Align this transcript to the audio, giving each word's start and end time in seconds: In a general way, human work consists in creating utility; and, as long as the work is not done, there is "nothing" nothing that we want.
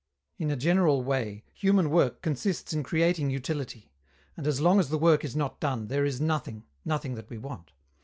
In 0.39 0.49
a 0.49 0.55
general 0.55 1.03
way, 1.03 1.43
human 1.53 1.91
work 1.91 2.23
consists 2.23 2.73
in 2.73 2.81
creating 2.81 3.29
utility; 3.29 3.91
and, 4.35 4.47
as 4.47 4.59
long 4.59 4.79
as 4.79 4.89
the 4.89 4.97
work 4.97 5.23
is 5.23 5.35
not 5.35 5.59
done, 5.59 5.89
there 5.89 6.05
is 6.05 6.19
"nothing" 6.19 6.63
nothing 6.83 7.13
that 7.13 7.29
we 7.29 7.37
want. 7.37 7.71